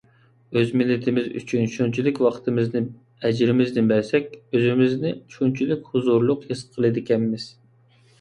ئۆز 0.59 0.69
مىللىتىمىز 0.81 1.25
ئۈچۈن 1.39 1.59
مۇشۇنچىلىك 1.65 2.21
ۋاقتىمىزنى، 2.27 2.81
ئەجرىمىزنى 3.29 3.83
بەرسەك، 3.91 4.33
ئۆزىمىزنى 4.39 5.11
شۇنچىلىك 5.35 5.85
ھۇزۇرلۇق 5.93 6.49
ھېس 6.53 6.65
قىلىدىكەنمىز. 6.73 7.47